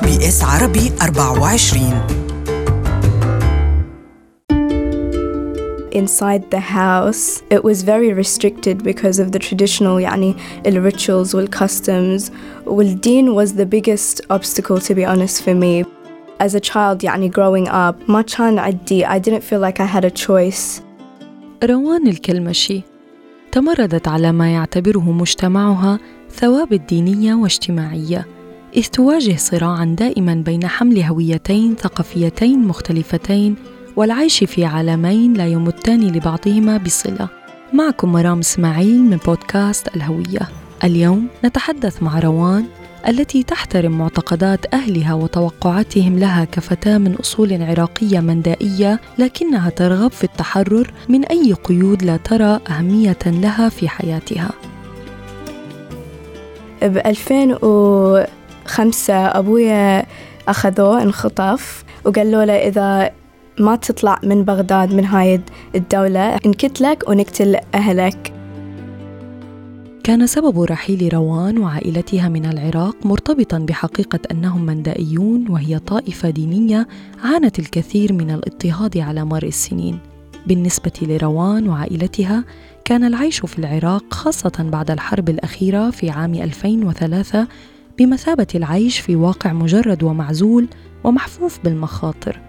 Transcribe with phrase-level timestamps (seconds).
[0.00, 1.80] اس بي اس عربي 24
[5.92, 10.34] inside the house it was very restricted because of the traditional يعني
[10.64, 12.30] rituals والcustoms
[12.66, 15.84] والدين was the biggest obstacle to be honest for me
[16.40, 20.04] as a child يعني growing up ما كان عندي I didn't feel like I had
[20.04, 20.82] a choice
[21.64, 22.82] روان الكلمشي
[23.52, 25.98] تمردت على ما يعتبره مجتمعها
[26.30, 28.39] ثوابت دينية واجتماعية
[28.76, 33.56] إذ تواجه صراعا دائما بين حمل هويتين ثقافيتين مختلفتين
[33.96, 37.28] والعيش في عالمين لا يمتان لبعضهما بصلة.
[37.72, 40.48] معكم مرام إسماعيل من بودكاست الهوية.
[40.84, 42.64] اليوم نتحدث مع روان
[43.08, 50.92] التي تحترم معتقدات أهلها وتوقعاتهم لها كفتاة من أصول عراقية مندائية لكنها ترغب في التحرر
[51.08, 54.50] من أي قيود لا ترى أهمية لها في حياتها.
[56.82, 56.96] ب
[58.70, 60.06] 2005 أبويا
[60.48, 63.10] أخذوه انخطف وقالوا له إذا
[63.58, 65.40] ما تطلع من بغداد من هاي
[65.74, 68.32] الدولة نقتلك ونقتل أهلك.
[70.04, 76.88] كان سبب رحيل روان وعائلتها من العراق مرتبطا بحقيقة أنهم مندائيون وهي طائفة دينية
[77.24, 79.98] عانت الكثير من الاضطهاد على مر السنين.
[80.46, 82.44] بالنسبة لروان وعائلتها
[82.84, 87.46] كان العيش في العراق خاصة بعد الحرب الأخيرة في عام 2003
[88.00, 90.66] بمثابه العيش في واقع مجرد ومعزول
[91.04, 92.40] ومحفوف بالمخاطر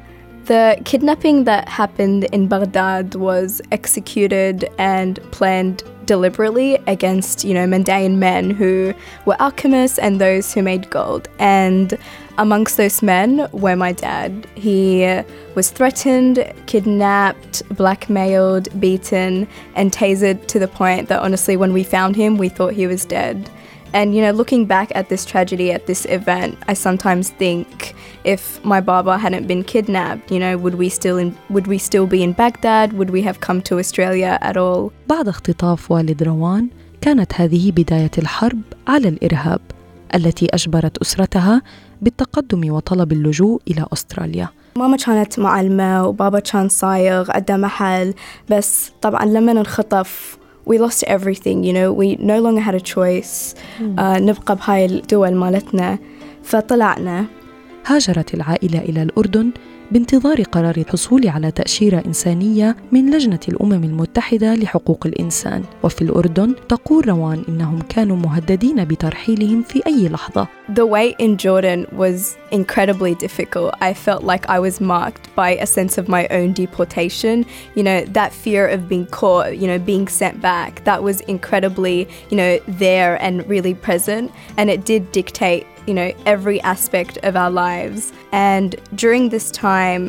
[0.45, 8.15] The kidnapping that happened in Baghdad was executed and planned deliberately against, you know, Mandaean
[8.15, 8.93] men who
[9.25, 11.27] were alchemists and those who made gold.
[11.37, 11.97] And
[12.37, 14.31] amongst those men were my dad.
[14.55, 14.81] He
[15.55, 22.15] was threatened, kidnapped, blackmailed, beaten, and tasered to the point that honestly, when we found
[22.15, 23.37] him, we thought he was dead.
[23.93, 28.63] And you know, looking back at this tragedy, at this event, I sometimes think if
[28.63, 32.23] my Baba hadn't been kidnapped, you know, would we still in, would we still be
[32.23, 32.93] in Baghdad?
[32.93, 34.91] Would we have come to Australia at all?
[35.09, 36.67] بعد اختطاف والد روان
[37.01, 39.61] كانت هذه بداية الحرب على الإرهاب
[40.15, 41.61] التي أجبرت أسرتها
[42.01, 48.13] بالتقدم وطلب اللجوء إلى أستراليا ماما كانت معلمة وبابا كان صايغ عنده محل
[48.49, 53.55] بس طبعا لما انخطف we lost everything you know we no longer had a choice.
[53.79, 55.99] Uh, نبقى بهاي الدول مالتنا.
[56.43, 57.25] فطلعنا.
[57.85, 59.51] هاجرت العائلة إلى الأردن
[59.91, 67.09] بانتظار قرار الحصول على تأشيرة إنسانية من لجنة الأمم المتحدة لحقوق الإنسان وفي الأردن تقول
[67.09, 73.73] روان إنهم كانوا مهددين بترحيلهم في أي لحظة The wait in Jordan was incredibly difficult.
[73.81, 77.45] I felt like I was marked by a sense of my own deportation.
[77.75, 82.07] You know, that fear of being caught, you know, being sent back, that was incredibly,
[82.29, 84.31] you know, there and really present.
[84.55, 88.12] And it did dictate you know, every aspect of our lives.
[88.32, 88.70] And
[89.02, 90.02] during this time,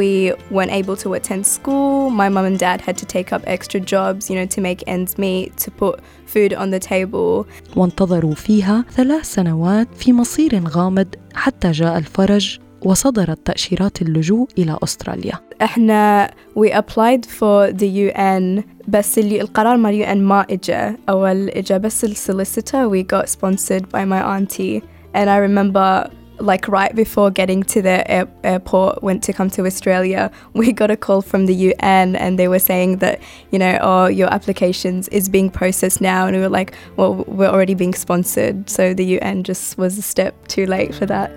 [0.00, 0.10] we
[0.54, 2.10] weren't able to attend school.
[2.10, 5.12] My mum and dad had to take up extra jobs, you know, to make ends
[5.18, 5.94] meet, to put
[6.26, 7.46] food on the table.
[7.76, 15.40] وانتظروا فيها ثلاث سنوات في مصير غامض حتى جاء الفرج وصدرت تأشيرات اللجوء إلى أستراليا
[15.62, 21.78] احنا we applied for the UN بس اللي القرار مال UN ما إجا أول إجا
[21.78, 24.82] بس السوليسيتر we got sponsored by my auntie
[25.13, 26.09] and I remember
[26.39, 30.89] like right before getting to the air- airport went to come to australia we got
[30.89, 33.19] a call from the un and they were saying that
[33.51, 36.27] you know oh your applications is being processed now.
[36.27, 38.69] And we were like well we're already being sponsored.
[38.69, 41.31] So the un just was a step too late for that.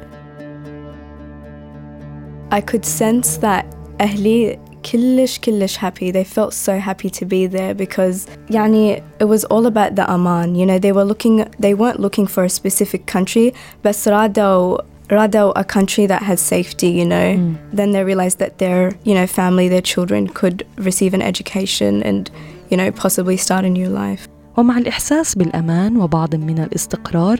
[2.51, 3.67] I could sense that
[3.99, 4.59] ahli
[4.92, 9.66] كلش كلش happy they felt so happy to be there because يعني it was all
[9.66, 13.54] about the aman you know they were looking they weren't looking for a specific country
[13.86, 14.78] بس رادوا
[15.12, 17.56] رادوا a country that has safety you know mm.
[17.74, 22.32] then they realized that their you know family their children could receive an education and
[22.70, 27.40] you know possibly start a new life ومع الإحساس بالأمان وبعض من الاستقرار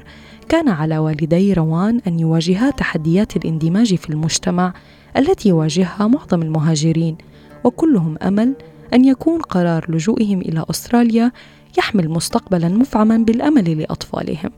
[0.50, 4.74] كان على والدي روان أن يواجها تحديات الاندماج في المجتمع
[5.18, 7.18] التي يواجهها معظم المهاجرين
[7.65, 8.55] وكلهم امل
[8.95, 11.33] ان يكون قرار لجوئهم إلى استراليا
[11.79, 14.51] يحمل مستقبلا مفعما بالامل لاطفالهم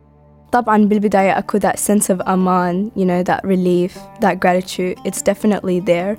[0.52, 5.80] طبعا بالبداية أكو that sense of أمان you know that relief that gratitude it's definitely
[5.80, 6.16] there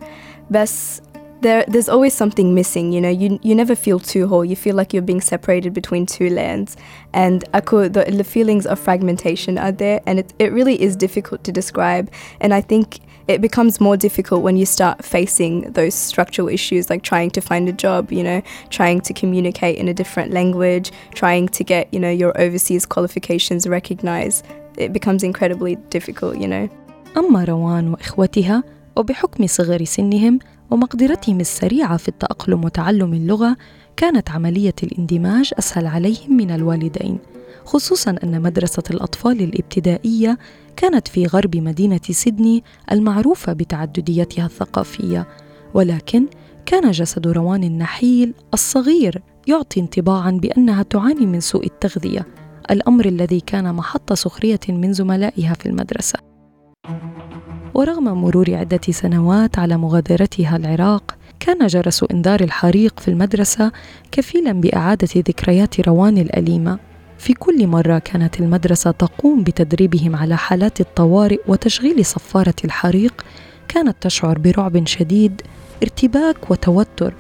[0.51, 1.01] بس
[1.41, 4.75] there there's always something missing you know you you never feel too whole you feel
[4.75, 6.75] like you're being separated between two lands
[7.13, 11.43] and ako the, the feelings of fragmentation are there and it, it really is difficult
[11.43, 12.05] to describe
[12.41, 17.02] and i think it becomes more difficult when you start facing those structural issues like
[17.02, 21.46] trying to find a job you know trying to communicate in a different language trying
[21.48, 24.44] to get you know your overseas qualifications recognized
[24.76, 26.69] it becomes incredibly difficult you know
[27.16, 28.62] أما روان وإخوتها
[28.96, 30.38] وبحكم صغر سنهم
[30.70, 33.56] ومقدرتهم السريعة في التأقلم وتعلم اللغة
[33.96, 37.19] كانت عملية الاندماج أسهل عليهم من الوالدين
[37.65, 40.38] خصوصا أن مدرسة الأطفال الإبتدائية
[40.75, 45.27] كانت في غرب مدينة سيدني المعروفة بتعدديتها الثقافية
[45.73, 46.25] ولكن
[46.65, 52.25] كان جسد روان النحيل الصغير يعطي انطباعا بأنها تعاني من سوء التغذية
[52.71, 56.19] الأمر الذي كان محط سخرية من زملائها في المدرسة.
[57.73, 63.71] ورغم مرور عدة سنوات على مغادرتها العراق كان جرس إنذار الحريق في المدرسة
[64.12, 66.79] كفيلا بإعادة ذكريات روان الأليمة.
[67.17, 73.25] في كل مرة كانت المدرسة تقوم بتدريبهم على حالات الطوارئ وتشغيل صفارة الحريق
[73.67, 75.41] كانت تشعر برعب شديد
[75.83, 77.13] ارتباك وتوتر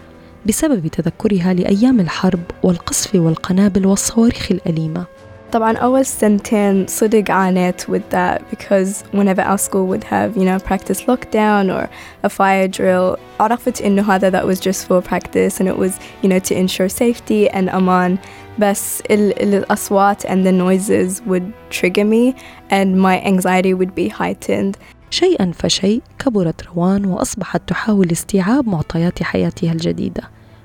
[0.45, 5.05] بسبب تذكرها لأيام الحرب والقصف والقنابل والصواريخ الأليمة.
[5.54, 10.58] طبعا أول سنتين صدق عانيت with that because whenever our school would have you know
[10.58, 11.88] practice lockdown or
[12.22, 16.28] a fire drill عرفت إنه هذا that was just for practice and it was you
[16.28, 18.18] know to ensure safety and أمان
[18.58, 22.34] بس ال الأصوات and the noises would trigger me
[22.70, 24.76] and my anxiety would be heightened
[25.10, 30.22] شيئا فشيء كبرت روان وأصبحت تحاول استيعاب معطيات حياتها الجديدة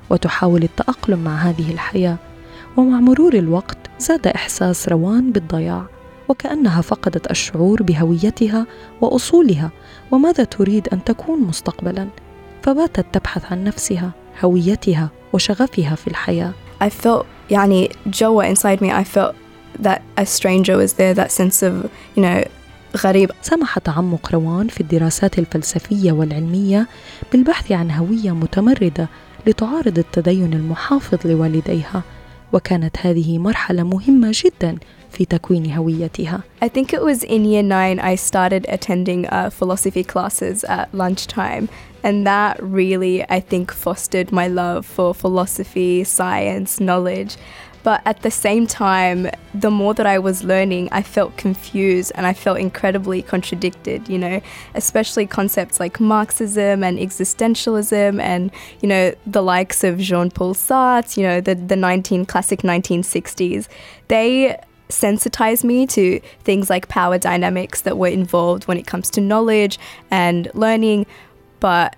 [0.10, 2.18] وتحاول التأقلم مع هذه الحياة
[2.78, 5.87] ومع مرور الوقت زاد إحساس روان بالضياع
[6.29, 8.67] وكأنها فقدت الشعور بهويتها
[9.00, 9.70] وأصولها
[10.11, 12.08] وماذا تريد أن تكون مستقبلا؟
[12.62, 14.11] فباتت تبحث عن نفسها
[14.44, 16.52] هويتها وشغفها في الحياة.
[16.85, 19.35] I felt يعني جوا inside me I felt
[19.82, 22.44] that a stranger was there that sense of you know
[22.96, 23.31] غريب.
[23.43, 26.88] سمح تعمق روان في الدراسات الفلسفية والعلمية
[27.32, 29.08] بالبحث عن هوية متمردة
[29.46, 32.03] لتعارض التدين المحافظ لوالديها.
[32.54, 34.78] وكانت هذه مرحلة مهمة جدا
[35.12, 36.44] في تكوين هويتها.
[36.62, 41.69] I think it was in year nine I started attending uh, philosophy classes at lunchtime
[42.04, 47.38] and that really I think fostered my love for philosophy, science, knowledge.
[47.82, 52.27] But at the same time, the more that I was learning, I felt confused and
[52.27, 54.41] I felt incredibly contradicted, you know,
[54.75, 58.50] especially concepts like Marxism and existentialism and,
[58.81, 63.69] you know, the likes of Jean Paul Sartre, you know, the, the 19 classic 1960s.
[64.09, 69.21] They sensitized me to things like power dynamics that were involved when it comes to
[69.21, 69.79] knowledge
[70.11, 71.06] and learning.
[71.61, 71.97] But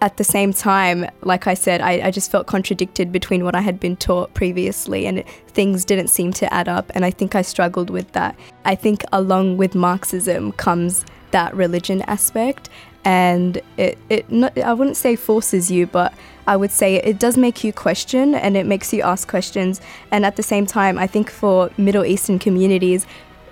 [0.00, 3.60] at the same time, like I said, I, I, just felt contradicted between what I
[3.60, 6.90] had been taught previously, and it, things didn't seem to add up.
[6.94, 8.34] And I think I struggled with that.
[8.64, 12.70] I think along with Marxism comes that religion aspect,
[13.04, 16.14] and it, it not, I wouldn't say forces you, but
[16.46, 19.80] I would say it does make you question and it makes you ask questions.
[20.10, 23.06] And at the same time, I think for Middle Eastern communities,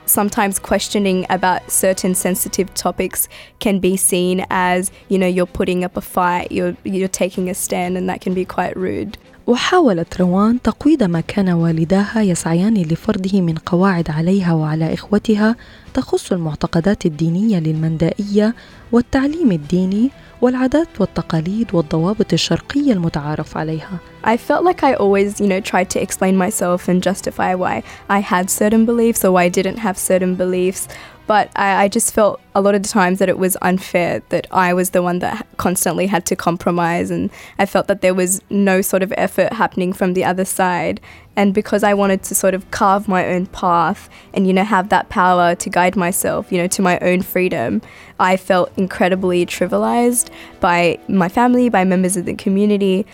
[0.07, 3.27] sometimes questioning about certain sensitive topics
[3.59, 7.53] can be seen as, you know, you're putting up a fight, you're, you're taking a
[7.53, 9.17] stand, and that can be quite rude.
[9.47, 15.55] وحاولت روان تقويض ما كان والداها يسعيان لفرضه من قواعد عليها وعلى إخوتها
[15.98, 18.54] تخص المعتقدات الدينية للمندائية
[18.92, 20.10] والتعليم الديني
[20.40, 23.98] والعادات والتقاليد والضوابط الشرقية المتعارف عليها.
[24.24, 28.20] I felt like I always, you know, tried to explain myself and justify why I
[28.20, 30.86] had certain beliefs or why I didn't have certain beliefs.
[31.28, 34.46] But I, I, just felt a lot of the times that it was unfair that
[34.50, 38.40] I was the one that constantly had to compromise, and I felt that there was
[38.48, 41.02] no sort of effort happening from the other side.
[41.37, 44.89] And because I wanted to sort of carve my own path and, you know, have
[44.89, 47.81] that power to guide myself, you know, to my own freedom,
[48.19, 50.29] I felt incredibly trivialized
[50.59, 53.05] by my family, by members of the community.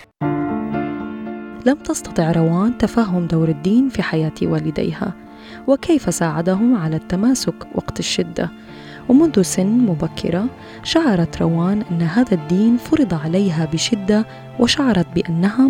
[1.66, 5.14] لم تستطع روان تفهم دور الدين في حياة والديها
[5.68, 8.50] وكيف ساعدهم على التماسك وقت الشده
[9.10, 10.46] ومنذ سن مبكره
[10.84, 14.26] شعرت روان ان هذا الدين فرض عليها بشده
[14.60, 15.68] وشعرت بانها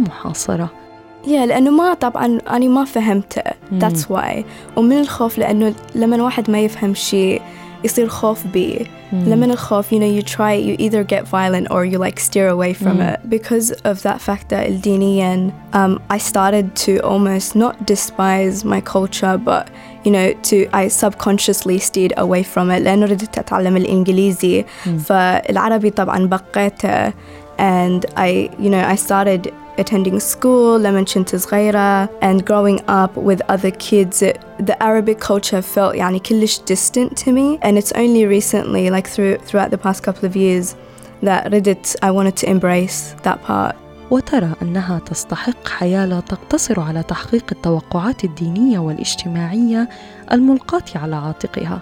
[1.26, 3.42] محاصره yeah, لأنه ما طبعا أنا ما فهمته
[3.80, 4.44] that's why
[4.76, 7.42] ومن الخوف لأنه لما الواحد ما يفهم شيء
[7.84, 8.78] يصير خوف بيه
[9.12, 12.72] لما الخوف you know you try you either get violent or you like steer away
[12.72, 18.80] from it because of that factor الدينيا um, I started to almost not despise my
[18.80, 19.68] culture but
[20.04, 24.64] you know to I subconsciously steered away from it لأنه ردت أتعلم الإنجليزي
[25.04, 27.12] فالعربي طبعا بقيته
[27.58, 33.41] and I you know I started attending school لما كنت صغيرة and growing up with
[33.49, 38.25] other kids it, the Arabic culture felt يعني كلش distant to me and it's only
[38.25, 40.75] recently like through throughout the past couple of years
[41.23, 43.75] that ردت I wanted to embrace that part
[44.11, 49.89] وترى أنها تستحق حياة لا تقتصر على تحقيق التوقعات الدينية والاجتماعية
[50.31, 51.81] الملقاة على عاتقها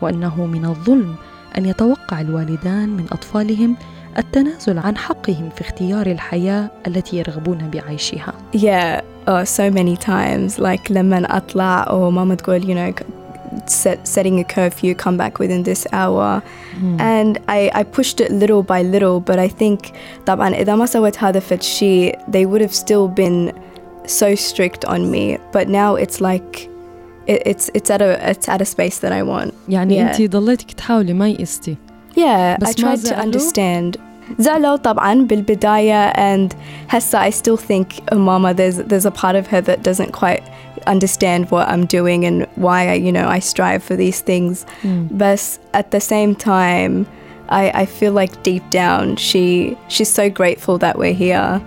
[0.00, 1.14] وأنه من الظلم
[1.58, 3.76] أن يتوقع الوالدان من أطفالهم
[4.17, 8.33] التنازل عن حقهم في اختيار الحياة التي يرغبون بعيشها.
[8.53, 10.59] Yeah, oh, so many times.
[10.59, 13.03] Like لما أطلع أو ماما تقول you know
[13.67, 16.41] set, setting a curfew, come back within this hour.
[16.81, 16.99] Mm.
[16.99, 19.93] And I, I pushed it little by little, but I think
[20.25, 23.51] طبعا إذا ما سويت هذا فالشيء they would have still been
[24.05, 25.37] so strict on me.
[25.51, 26.69] But now it's like
[27.27, 29.53] it, it's it's at a it's at a space that I want.
[29.69, 30.21] يعني yeah.
[30.21, 31.77] أنت ضليتك تحاولي ما يئستي.
[32.14, 33.98] Yeah, I tried to understand.
[34.38, 36.54] زعلوا طبعا بالبداية and
[36.88, 40.42] هسه I still think oh, mama there's there's a part of her that doesn't quite
[40.86, 45.08] understand what I'm doing and why I, you know I strive for these things mm.
[45.22, 45.42] but
[45.80, 47.06] at the same time
[47.48, 51.60] I, I feel like deep down she she's so grateful that we're here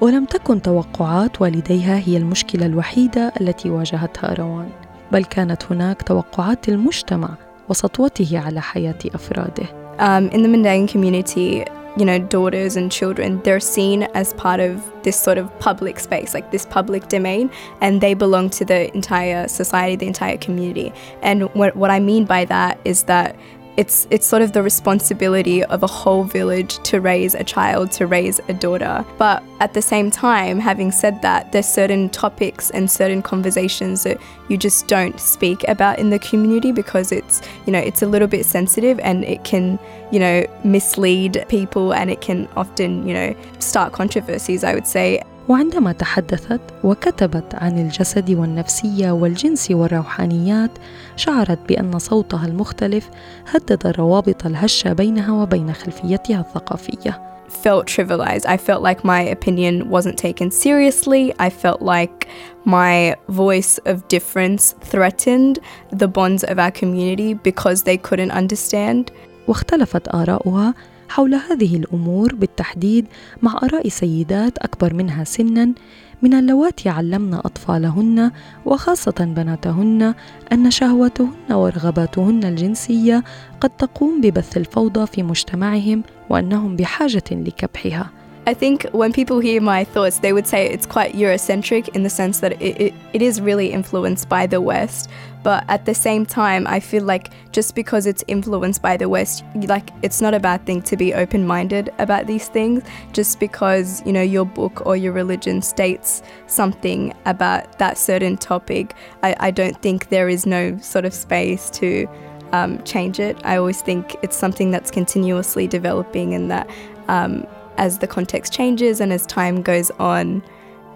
[0.00, 4.68] ولم تكن توقعات والديها هي المشكلة الوحيدة التي واجهتها روان
[5.12, 7.28] بل كانت هناك توقعات المجتمع
[7.68, 11.64] وسطوته على حياة أفراده um, in the Mandarin community,
[11.96, 16.32] you know, daughters and children, they're seen as part of this sort of public space,
[16.32, 17.50] like this public domain,
[17.80, 20.92] and they belong to the entire society, the entire community.
[21.22, 23.36] And what, what I mean by that is that
[23.77, 28.07] it's it's sort of the responsibility of a whole village to raise a child, to
[28.07, 29.05] raise a daughter.
[29.17, 34.17] But at the same time, having said that, there's certain topics and certain conversations that
[34.47, 38.27] you just don't speak about in the community because it's you know it's a little
[38.27, 39.77] bit sensitive and it can
[40.11, 44.63] you know mislead people and it can often you know start controversies.
[44.63, 45.21] I would say.
[45.49, 50.71] وعندما تحدثت وكتبت عن الجسد والنفسيه والجنس والروحانيات
[51.15, 53.09] شعرت بان صوتها المختلف
[53.47, 58.45] هدد الروابط الهشه بينها وبين خلفيتها الثقافيه felt trivialized.
[58.45, 61.33] I felt like my opinion wasn't taken seriously.
[61.39, 62.27] I felt like
[62.65, 65.59] my voice of difference threatened
[65.91, 69.11] the bonds of our community because they couldn't understand.
[69.47, 70.73] واختلفت آراؤها
[71.15, 73.07] حول هذه الأمور بالتحديد
[73.41, 75.73] مع آراء سيدات أكبر منها سنا
[76.21, 78.31] من اللواتي علمن أطفالهن
[78.65, 80.13] وخاصة بناتهن
[80.51, 83.23] أن شهوتهن ورغباتهن الجنسية
[83.61, 88.09] قد تقوم ببث الفوضى في مجتمعهم وأنهم بحاجة لكبحها.
[88.47, 92.11] I think when people hear my thoughts, they would say it's quite Eurocentric in the
[92.11, 95.09] sense that it, it, it is really influenced by the West.
[95.41, 99.43] But at the same time, I feel like just because it's influenced by the West,
[99.55, 102.83] like it's not a bad thing to be open minded about these things.
[103.13, 108.93] Just because, you know, your book or your religion states something about that certain topic,
[109.23, 112.07] I, I don't think there is no sort of space to
[112.51, 113.37] um, change it.
[113.43, 116.69] I always think it's something that's continuously developing and that
[117.07, 117.45] um,
[117.77, 120.43] as the context changes and as time goes on,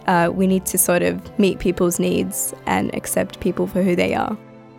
[0.08, 4.14] uh, we need to sort of meet people's needs and accept people for who they
[4.16, 4.38] are.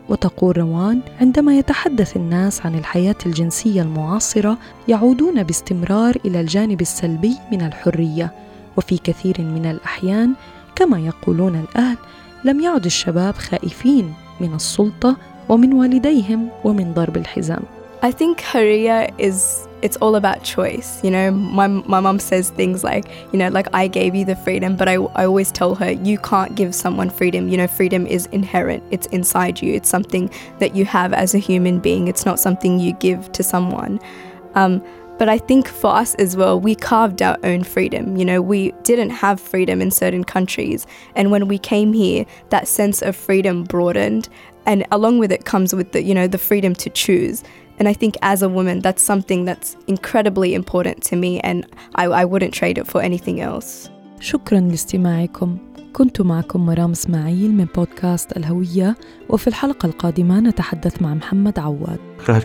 [0.08, 7.62] وتقول روان عندما يتحدث الناس عن الحياة الجنسية المعاصرة يعودون باستمرار إلى الجانب السلبي من
[7.62, 8.32] الحرية
[8.76, 10.34] وفي كثير من الأحيان
[10.76, 11.96] كما يقولون الأهل
[12.44, 15.16] لم يعد الشباب خائفين من السلطة
[15.48, 17.62] ومن والديهم ومن ضرب الحزام
[18.02, 21.02] I think Haria is it's all about choice.
[21.04, 24.36] You know, my my mom says things like, you know, like I gave you the
[24.36, 27.48] freedom, but I, I always tell her you can't give someone freedom.
[27.48, 28.82] You know, freedom is inherent.
[28.90, 29.74] It's inside you.
[29.74, 30.30] It's something
[30.60, 32.08] that you have as a human being.
[32.08, 34.00] It's not something you give to someone.
[34.54, 34.82] Um,
[35.18, 38.16] but I think for us as well, we carved our own freedom.
[38.16, 40.86] You know, we didn't have freedom in certain countries.
[41.14, 44.30] And when we came here, that sense of freedom broadened.
[44.64, 47.42] And along with it comes with the, you know, the freedom to choose.
[47.80, 51.58] And I think as a woman, that's something that's incredibly important to me, and
[52.02, 53.90] I, I wouldn't trade it for anything else.
[54.20, 55.58] شكرا لاستماعكم.
[55.92, 58.96] كنت معكم مرام إسماعيل من بودكاست الهوية
[59.28, 61.98] وفي الحلقة القادمة نتحدث مع محمد عواد.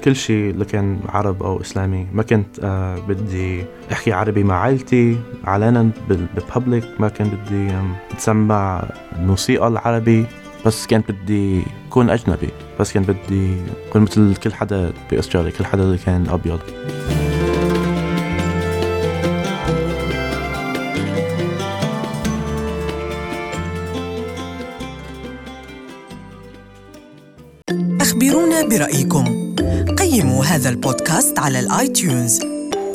[0.04, 5.18] كل شيء اللي كان عرب أو إسلامي ما كنت آه بدي أحكي عربي مع عائلتي
[5.44, 7.74] علنا بالببليك ما كان بدي
[8.12, 10.25] أتسمع الموسيقى العربي.
[10.65, 13.55] بس كان بدي أكون أجنبي بس كان بدي
[13.89, 16.60] أكون مثل كل حدا بأستراليا كل حدا كان أبيض.
[28.01, 29.55] أخبرونا برأيكم.
[30.00, 32.39] قيموا هذا البودكاست على الآيتيونز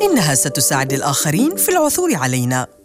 [0.03, 2.80] إنها ستساعد الآخرين في العثور علينا.